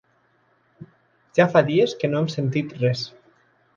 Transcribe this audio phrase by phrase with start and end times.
[1.39, 3.05] Ja fa dies que no hem sentit res.